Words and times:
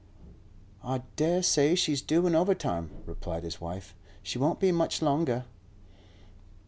'I 0.83 1.03
daresay 1.15 1.75
she's 1.75 2.01
doin' 2.01 2.33
overtime,' 2.33 2.89
replied 3.05 3.43
his 3.43 3.61
wife. 3.61 3.93
'She 4.23 4.39
won't 4.39 4.59
be 4.59 4.71
much 4.71 4.99
longer. 4.99 5.45